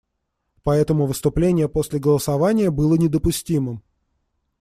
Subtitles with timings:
[0.63, 3.83] Поэтому выступление после голосования было недопустимым.